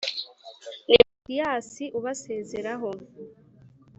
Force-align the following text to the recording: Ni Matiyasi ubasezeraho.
Ni 0.87 0.97
Matiyasi 1.07 1.83
ubasezeraho. 1.97 2.89